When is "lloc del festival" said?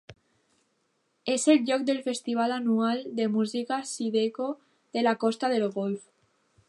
1.67-2.53